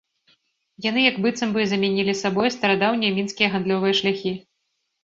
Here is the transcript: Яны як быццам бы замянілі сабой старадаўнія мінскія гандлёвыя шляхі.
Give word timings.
Яны 0.85 1.01
як 1.09 1.19
быццам 1.25 1.53
бы 1.57 1.67
замянілі 1.75 2.17
сабой 2.23 2.53
старадаўнія 2.57 3.17
мінскія 3.21 3.47
гандлёвыя 3.59 3.93
шляхі. 4.03 4.39